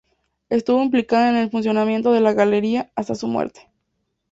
Estuvo 0.49 0.81
implicada 0.81 1.29
en 1.29 1.35
el 1.35 1.51
funcionamiento 1.51 2.11
de 2.11 2.21
la 2.21 2.33
Galería, 2.33 2.89
hasta 2.95 3.13
su 3.13 3.27
muerte. 3.27 3.69